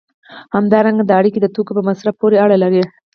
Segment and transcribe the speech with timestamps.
[0.55, 2.83] همدارنګه دا اړیکې د توکو په مصرف پورې اړه لري.